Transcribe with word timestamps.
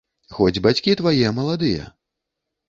Хоць 0.37 0.61
бацькі 0.67 0.95
твае 1.01 1.29
маладыя. 1.41 1.87